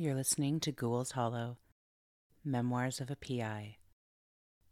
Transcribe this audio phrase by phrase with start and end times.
[0.00, 1.56] You're listening to Ghoul's Hollow
[2.44, 3.78] Memoirs of a PI.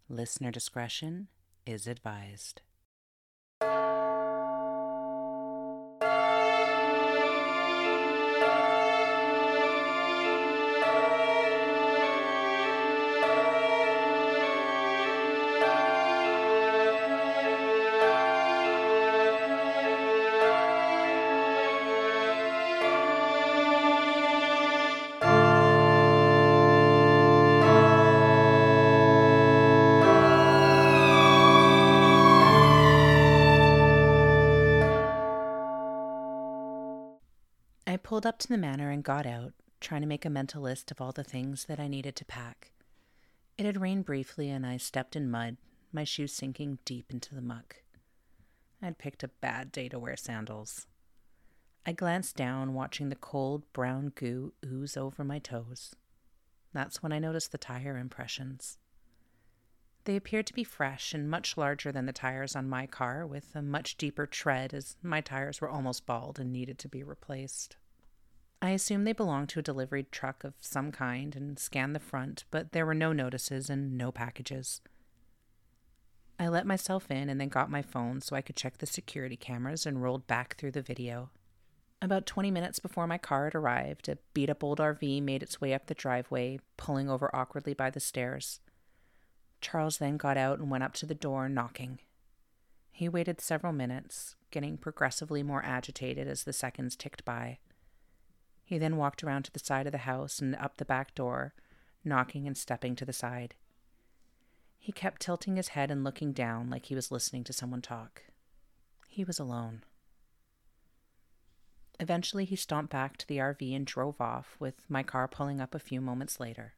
[0.09, 1.27] Listener discretion
[1.67, 2.63] is advised.
[38.17, 41.03] Pulled up to the manor and got out, trying to make a mental list of
[41.03, 42.73] all the things that I needed to pack.
[43.59, 45.59] It had rained briefly, and I stepped in mud,
[45.93, 47.83] my shoes sinking deep into the muck.
[48.81, 50.87] I'd picked a bad day to wear sandals.
[51.85, 55.95] I glanced down, watching the cold brown goo ooze over my toes.
[56.73, 58.79] That's when I noticed the tire impressions.
[60.05, 63.55] They appeared to be fresh and much larger than the tires on my car, with
[63.55, 67.77] a much deeper tread, as my tires were almost bald and needed to be replaced.
[68.63, 72.45] I assumed they belonged to a delivery truck of some kind and scanned the front,
[72.51, 74.81] but there were no notices and no packages.
[76.39, 79.37] I let myself in and then got my phone so I could check the security
[79.37, 81.31] cameras and rolled back through the video.
[82.03, 85.61] About 20 minutes before my car had arrived, a beat up old RV made its
[85.61, 88.61] way up the driveway, pulling over awkwardly by the stairs.
[89.63, 92.01] Charles then got out and went up to the door, knocking.
[92.93, 97.59] He waited several minutes, getting progressively more agitated as the seconds ticked by.
[98.67, 101.55] He then walked around to the side of the house and up the back door,
[102.05, 103.55] knocking and stepping to the side.
[104.77, 108.25] He kept tilting his head and looking down like he was listening to someone talk.
[109.09, 109.85] He was alone.
[112.01, 115.73] Eventually, he stomped back to the RV and drove off, with my car pulling up
[115.73, 116.75] a few moments later.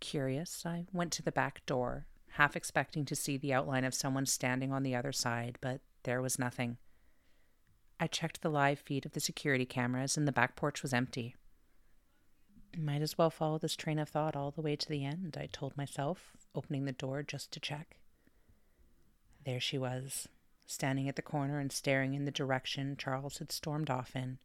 [0.00, 4.24] Curious, I went to the back door, half expecting to see the outline of someone
[4.24, 6.78] standing on the other side, but there was nothing.
[7.98, 11.34] I checked the live feed of the security cameras, and the back porch was empty.
[12.76, 15.46] Might as well follow this train of thought all the way to the end, I
[15.46, 17.96] told myself, opening the door just to check.
[19.44, 20.28] There she was,
[20.66, 24.38] standing at the corner and staring in the direction Charles had stormed off in.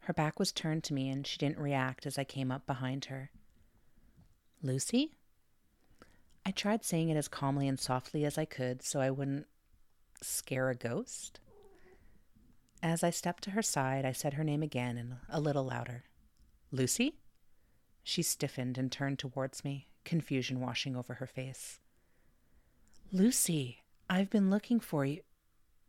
[0.00, 3.04] Her back was turned to me, and she didn't react as I came up behind
[3.04, 3.30] her.
[4.62, 5.12] Lucy?
[6.44, 9.46] I tried saying it as calmly and softly as I could so I wouldn't
[10.22, 11.38] scare a ghost.
[12.82, 16.04] As I stepped to her side, I said her name again and a little louder
[16.72, 17.16] Lucy?
[18.02, 21.80] She stiffened and turned towards me, confusion washing over her face.
[23.12, 25.22] Lucy, I've been looking for you.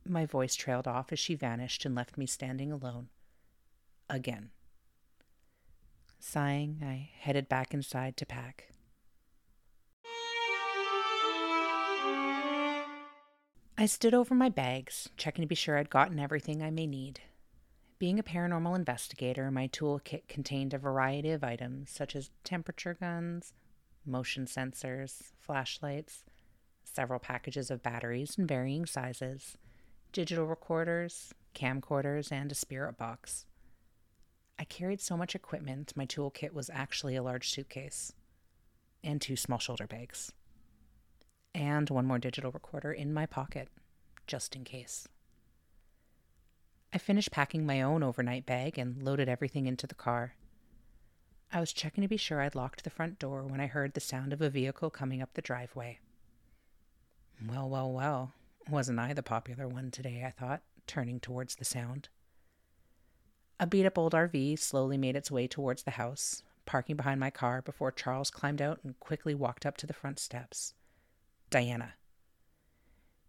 [0.07, 3.09] My voice trailed off as she vanished and left me standing alone.
[4.09, 4.49] Again.
[6.19, 8.69] Sighing, I headed back inside to pack.
[13.81, 17.19] I stood over my bags, checking to be sure I'd gotten everything I may need.
[17.97, 23.53] Being a paranormal investigator, my toolkit contained a variety of items such as temperature guns,
[24.05, 26.23] motion sensors, flashlights,
[26.83, 29.57] several packages of batteries in varying sizes,
[30.11, 33.47] digital recorders, camcorders, and a spirit box.
[34.59, 38.13] I carried so much equipment, my toolkit was actually a large suitcase,
[39.03, 40.33] and two small shoulder bags
[41.53, 43.69] and one more digital recorder in my pocket,
[44.27, 45.07] just in case.
[46.93, 50.35] I finished packing my own overnight bag and loaded everything into the car.
[51.53, 53.99] I was checking to be sure I'd locked the front door when I heard the
[53.99, 55.99] sound of a vehicle coming up the driveway.
[57.45, 58.33] Well, well, well,
[58.69, 60.23] wasn't I the popular one today?
[60.25, 62.09] I thought, turning towards the sound.
[63.59, 67.29] A beat up old RV slowly made its way towards the house, parking behind my
[67.29, 70.73] car before Charles climbed out and quickly walked up to the front steps.
[71.51, 71.95] Diana.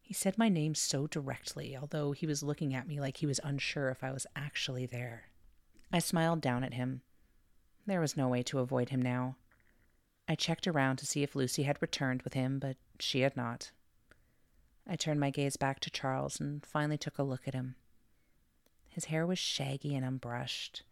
[0.01, 3.41] He said my name so directly, although he was looking at me like he was
[3.43, 5.25] unsure if I was actually there.
[5.93, 7.03] I smiled down at him.
[7.85, 9.37] There was no way to avoid him now.
[10.29, 13.73] I checked around to see if Lucy had returned with him, but she had not.
[14.87, 17.75] I turned my gaze back to Charles and finally took a look at him.
[18.89, 20.83] His hair was shaggy and unbrushed.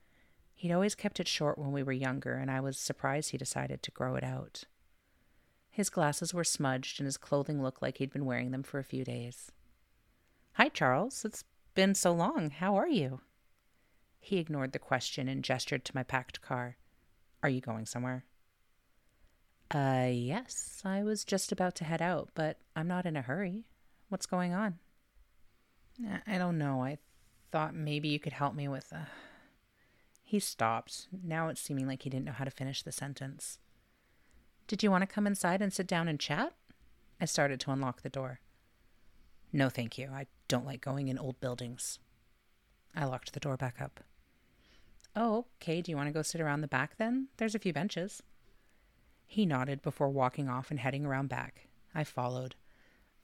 [0.57, 3.85] He'd always kept it short when we were younger, and I was surprised he decided
[3.85, 4.65] to grow it out.
[5.71, 8.85] His glasses were smudged, and his clothing looked like he'd been wearing them for a
[8.85, 9.53] few days.
[10.55, 11.25] Hi, Charles.
[11.25, 11.45] It's
[11.75, 12.51] been so long.
[12.51, 13.21] How are you?
[14.19, 16.77] He ignored the question and gestured to my packed car.
[17.43, 18.25] Are you going somewhere?
[19.73, 20.83] Uh, yes.
[20.85, 23.67] I was just about to head out, but I'm not in a hurry.
[24.09, 24.79] What's going on?
[26.27, 26.83] I don't know.
[26.83, 26.99] I
[27.53, 28.91] thought maybe you could help me with.
[28.93, 29.07] A...
[30.23, 33.59] He stopped, now it's seeming like he didn't know how to finish the sentence.
[34.71, 36.53] Did you want to come inside and sit down and chat?
[37.21, 38.39] I started to unlock the door.
[39.53, 40.11] No, thank you.
[40.15, 41.99] I don't like going in old buildings.
[42.95, 43.99] I locked the door back up.
[45.17, 45.83] Oh, okay.
[45.83, 47.27] Do you want to go sit around the back then?
[47.37, 48.23] There's a few benches.
[49.27, 51.67] He nodded before walking off and heading around back.
[51.93, 52.55] I followed.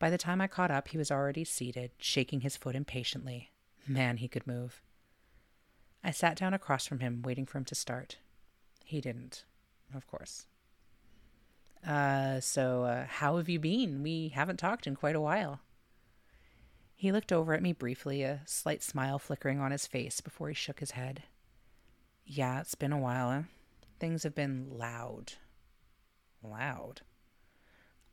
[0.00, 3.52] By the time I caught up, he was already seated, shaking his foot impatiently.
[3.86, 4.82] Man, he could move.
[6.02, 8.18] I sat down across from him, waiting for him to start.
[8.84, 9.44] He didn't,
[9.94, 10.48] of course.
[11.86, 14.02] Uh, so, uh, how have you been?
[14.02, 15.60] We haven't talked in quite a while.
[16.94, 20.54] He looked over at me briefly, a slight smile flickering on his face before he
[20.54, 21.22] shook his head.
[22.24, 23.44] Yeah, it's been a while.
[24.00, 25.34] Things have been loud.
[26.42, 27.02] Loud?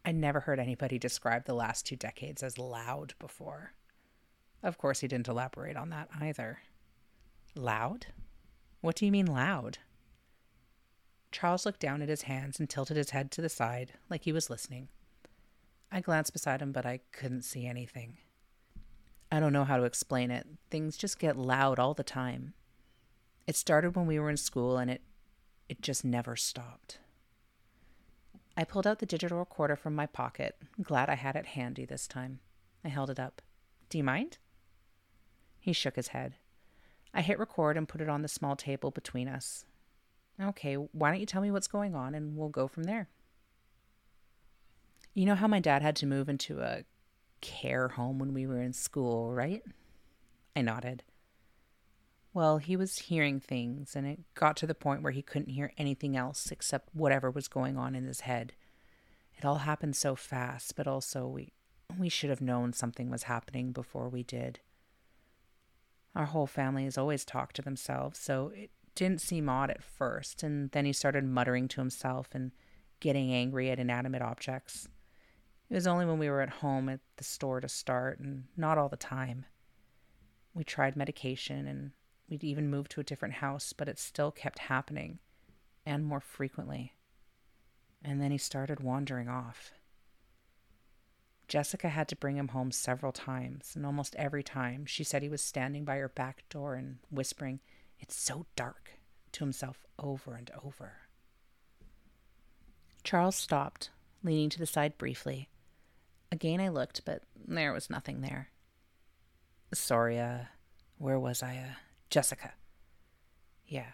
[0.06, 3.74] I never heard anybody describe the last two decades as loud before.
[4.62, 6.60] Of course, he didn't elaborate on that either.
[7.56, 8.08] Loud?
[8.82, 9.80] What do you mean loud?
[11.34, 14.32] Charles looked down at his hands and tilted his head to the side, like he
[14.32, 14.88] was listening.
[15.92, 18.18] I glanced beside him, but I couldn't see anything.
[19.32, 20.48] I don't know how to explain it.
[20.70, 22.54] Things just get loud all the time.
[23.48, 25.02] It started when we were in school and it
[25.68, 27.00] it just never stopped.
[28.56, 32.06] I pulled out the digital recorder from my pocket, glad I had it handy this
[32.06, 32.42] time.
[32.86, 33.42] I held it up.
[33.90, 34.38] Do you mind?
[35.60, 36.36] He shook his head.
[37.12, 39.66] I hit record and put it on the small table between us.
[40.42, 43.08] Okay, why don't you tell me what's going on and we'll go from there?
[45.14, 46.84] You know how my dad had to move into a
[47.42, 49.62] care home when we were in school, right?
[50.56, 51.04] I nodded.
[52.34, 55.72] Well, he was hearing things, and it got to the point where he couldn't hear
[55.78, 58.54] anything else except whatever was going on in his head.
[59.38, 61.54] It all happened so fast, but also we
[62.00, 64.60] we should have known something was happening before we did.
[66.16, 70.44] Our whole family has always talked to themselves, so it didn't seem odd at first,
[70.44, 72.52] and then he started muttering to himself and
[73.00, 74.88] getting angry at inanimate objects.
[75.70, 78.78] It was only when we were at home at the store to start, and not
[78.78, 79.46] all the time.
[80.54, 81.92] We tried medication and
[82.30, 85.20] We'd even moved to a different house, but it still kept happening,
[85.86, 86.94] and more frequently.
[88.04, 89.72] And then he started wandering off.
[91.48, 95.30] Jessica had to bring him home several times, and almost every time she said he
[95.30, 97.60] was standing by her back door and whispering,
[98.04, 99.00] It's so dark,
[99.32, 100.92] to himself over and over.
[103.06, 103.92] Charles stopped,
[104.22, 105.48] leaning to the side briefly.
[106.30, 108.50] Again I looked, but there was nothing there.
[109.74, 110.40] Sorry, uh,
[110.98, 111.56] where was I?
[111.56, 111.74] Uh,
[112.10, 112.52] Jessica.
[113.66, 113.92] Yeah.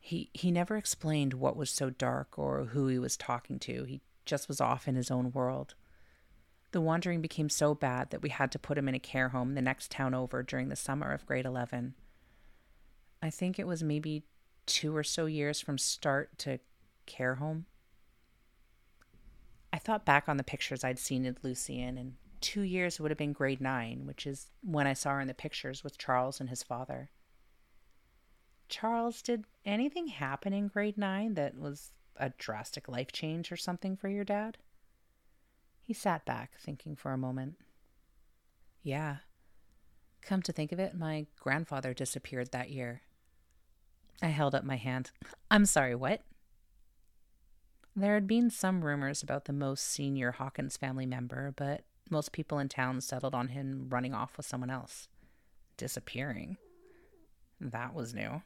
[0.00, 3.84] He he never explained what was so dark or who he was talking to.
[3.84, 5.76] He just was off in his own world.
[6.72, 9.54] The wandering became so bad that we had to put him in a care home
[9.54, 11.94] the next town over during the summer of grade 11.
[13.22, 14.24] I think it was maybe
[14.66, 16.58] two or so years from start to
[17.06, 17.66] care home.
[19.72, 23.18] I thought back on the pictures I'd seen of Lucian, and two years would have
[23.18, 26.48] been grade nine, which is when I saw her in the pictures with Charles and
[26.48, 27.10] his father.
[28.68, 33.96] Charles, did anything happen in grade nine that was a drastic life change or something
[33.96, 34.58] for your dad?
[35.82, 37.56] He sat back, thinking for a moment.
[38.82, 39.16] Yeah.
[40.22, 43.02] Come to think of it, my grandfather disappeared that year.
[44.22, 45.10] I held up my hand.
[45.50, 46.22] I'm sorry, what?
[47.96, 52.58] There had been some rumors about the most senior Hawkins family member, but most people
[52.58, 55.08] in town settled on him running off with someone else.
[55.76, 56.56] Disappearing.
[57.60, 58.42] That was new.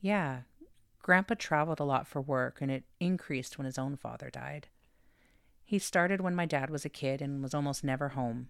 [0.00, 0.42] Yeah,
[1.02, 4.68] Grandpa traveled a lot for work, and it increased when his own father died.
[5.64, 8.48] He started when my dad was a kid and was almost never home.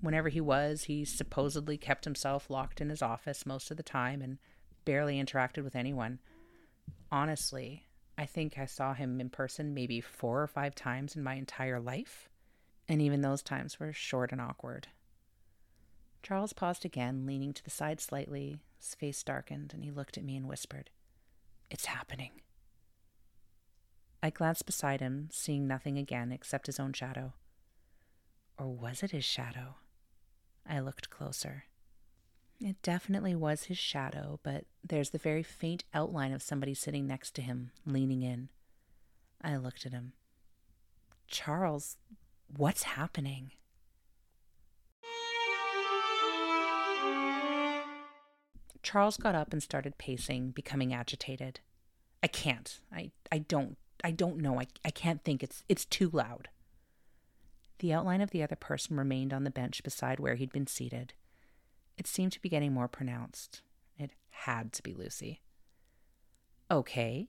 [0.00, 4.22] Whenever he was, he supposedly kept himself locked in his office most of the time
[4.22, 4.38] and
[4.84, 6.18] barely interacted with anyone.
[7.10, 11.34] Honestly, I think I saw him in person maybe four or five times in my
[11.34, 12.28] entire life,
[12.88, 14.88] and even those times were short and awkward.
[16.22, 18.60] Charles paused again, leaning to the side slightly.
[18.78, 20.90] His face darkened, and he looked at me and whispered,
[21.70, 22.32] It's happening.
[24.22, 27.32] I glanced beside him, seeing nothing again except his own shadow.
[28.58, 29.76] Or was it his shadow?
[30.68, 31.64] I looked closer.
[32.62, 37.34] It definitely was his shadow, but there's the very faint outline of somebody sitting next
[37.36, 38.50] to him, leaning in.
[39.42, 40.12] I looked at him.
[41.26, 41.96] Charles,
[42.54, 43.52] what's happening?
[48.82, 51.60] Charles got up and started pacing, becoming agitated.
[52.22, 52.80] I can't.
[52.92, 53.78] I, I don't.
[54.02, 54.60] I don't know.
[54.60, 55.42] I, I can't think.
[55.42, 56.48] It's, it's too loud.
[57.78, 61.14] The outline of the other person remained on the bench beside where he'd been seated.
[62.00, 63.60] It seemed to be getting more pronounced.
[63.98, 65.42] It Had to be Lucy.
[66.70, 67.28] Okay.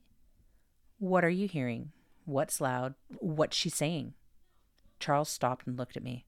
[0.98, 1.92] What are you hearing?
[2.24, 2.94] What's loud?
[3.20, 4.14] What's she saying?
[4.98, 6.26] Charles stopped and looked at me.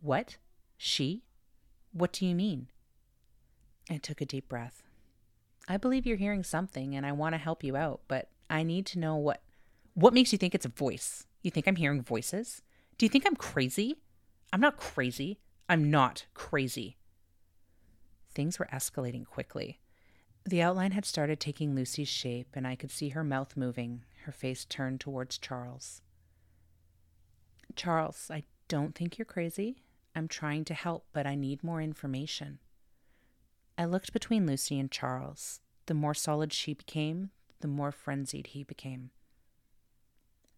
[0.00, 0.38] What?
[0.76, 1.22] She?
[1.92, 2.66] What do you mean?
[3.88, 4.82] I took a deep breath.
[5.68, 8.86] I believe you're hearing something and I want to help you out, but I need
[8.86, 9.40] to know what
[9.94, 11.26] what makes you think it's a voice?
[11.42, 12.60] You think I'm hearing voices?
[12.98, 14.00] Do you think I'm crazy?
[14.52, 15.38] I'm not crazy.
[15.68, 16.96] I'm not crazy.
[18.34, 19.80] Things were escalating quickly.
[20.44, 24.32] The outline had started taking Lucy's shape, and I could see her mouth moving, her
[24.32, 26.02] face turned towards Charles.
[27.76, 29.76] Charles, I don't think you're crazy.
[30.14, 32.58] I'm trying to help, but I need more information.
[33.76, 35.60] I looked between Lucy and Charles.
[35.86, 39.10] The more solid she became, the more frenzied he became.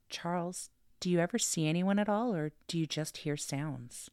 [0.09, 4.11] Charles, do you ever see anyone at all, or do you just hear sounds?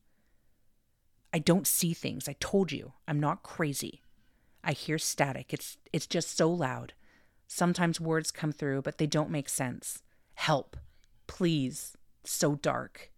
[1.34, 2.30] I don't see things.
[2.30, 2.94] I told you.
[3.08, 4.02] I'm not crazy.
[4.63, 5.54] I hear static.
[5.54, 6.94] It's it's just so loud.
[7.48, 10.04] Sometimes words come through, but they don't make sense.
[10.36, 10.78] Help.
[11.28, 11.98] Please.
[12.24, 13.12] so dark.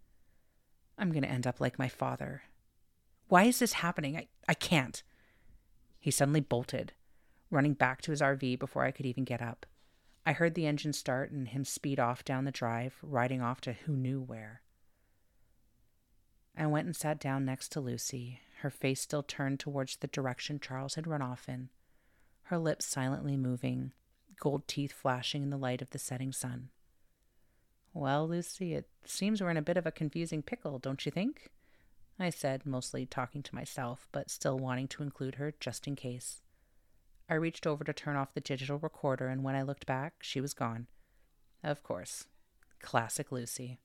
[0.98, 2.44] I'm going to end up like my father.
[3.28, 4.18] Why is this happening?
[4.18, 5.04] I, I can't.
[6.00, 6.94] He suddenly bolted,
[7.52, 9.66] running back to his RV before I could even get up.
[10.26, 13.74] I heard the engine start and him speed off down the drive, riding off to
[13.74, 14.62] who knew where.
[16.58, 20.60] I went and sat down next to Lucy, her face still turned towards the direction
[20.60, 21.70] Charles had run off in,
[22.44, 23.92] her lips silently moving,
[24.40, 26.70] gold teeth flashing in the light of the setting sun.
[27.94, 31.50] Well, Lucy, it seems we're in a bit of a confusing pickle, don't you think?
[32.20, 36.42] I said, mostly talking to myself, but still wanting to include her just in case.
[37.30, 40.40] I reached over to turn off the digital recorder, and when I looked back, she
[40.40, 40.88] was gone.
[41.64, 42.26] Of course.
[42.80, 43.80] Classic Lucy.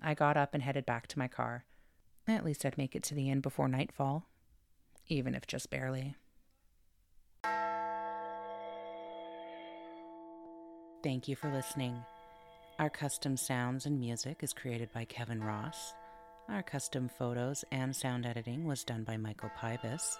[0.00, 1.64] I got up and headed back to my car.
[2.26, 4.26] At least I'd make it to the inn before nightfall,
[5.08, 6.14] even if just barely.
[11.02, 12.02] Thank you for listening.
[12.78, 15.92] Our custom sounds and music is created by Kevin Ross.
[16.48, 20.16] Our custom photos and sound editing was done by Michael Pybus.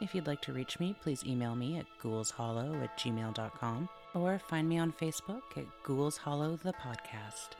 [0.00, 4.68] If you'd like to reach me, please email me at ghoulshollow at gmail.com or find
[4.68, 7.56] me on Facebook at Ghouls Hollow the Podcast.